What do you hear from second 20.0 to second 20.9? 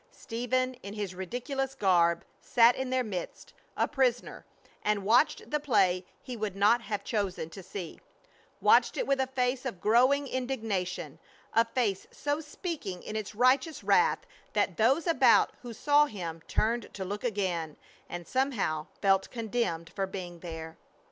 being there.